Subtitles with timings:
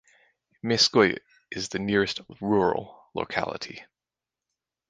[0.63, 1.19] Mayskoye
[1.51, 3.85] is the nearest rural locality.